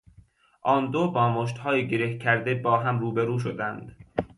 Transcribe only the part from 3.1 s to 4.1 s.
به رو شدند.